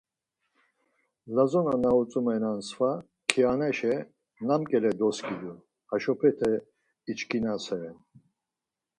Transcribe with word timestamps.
Lazona 1.35 1.73
na 1.83 1.89
utzumelnan 2.01 2.59
sva, 2.69 2.91
kianaşi 3.29 3.93
nam 4.47 4.61
ǩele 4.69 4.91
doskidun 4.99 5.57
haşopete 5.89 6.51
içkinaseren. 7.11 7.97